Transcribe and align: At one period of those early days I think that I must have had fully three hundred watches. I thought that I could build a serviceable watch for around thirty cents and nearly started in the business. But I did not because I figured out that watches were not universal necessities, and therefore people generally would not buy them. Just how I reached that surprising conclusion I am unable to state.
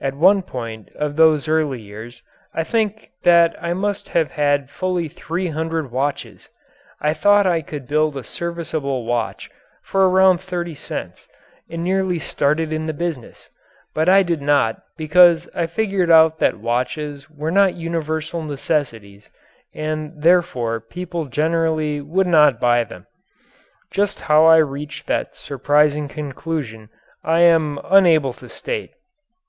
At 0.00 0.14
one 0.14 0.42
period 0.42 0.92
of 0.94 1.16
those 1.16 1.48
early 1.48 1.84
days 1.90 2.22
I 2.54 2.62
think 2.62 3.10
that 3.24 3.56
I 3.60 3.74
must 3.74 4.10
have 4.10 4.30
had 4.30 4.70
fully 4.70 5.08
three 5.08 5.48
hundred 5.48 5.90
watches. 5.90 6.48
I 7.00 7.12
thought 7.12 7.46
that 7.46 7.52
I 7.52 7.62
could 7.62 7.88
build 7.88 8.16
a 8.16 8.22
serviceable 8.22 9.04
watch 9.06 9.50
for 9.82 10.08
around 10.08 10.40
thirty 10.40 10.76
cents 10.76 11.26
and 11.68 11.82
nearly 11.82 12.20
started 12.20 12.72
in 12.72 12.86
the 12.86 12.92
business. 12.92 13.50
But 13.92 14.08
I 14.08 14.22
did 14.22 14.40
not 14.40 14.82
because 14.96 15.48
I 15.52 15.66
figured 15.66 16.12
out 16.12 16.38
that 16.38 16.60
watches 16.60 17.28
were 17.28 17.50
not 17.50 17.74
universal 17.74 18.42
necessities, 18.44 19.28
and 19.74 20.12
therefore 20.22 20.78
people 20.78 21.24
generally 21.26 22.00
would 22.00 22.28
not 22.28 22.60
buy 22.60 22.84
them. 22.84 23.08
Just 23.90 24.20
how 24.20 24.44
I 24.44 24.58
reached 24.58 25.08
that 25.08 25.34
surprising 25.34 26.06
conclusion 26.06 26.88
I 27.24 27.40
am 27.40 27.80
unable 27.82 28.32
to 28.34 28.48
state. 28.48 28.92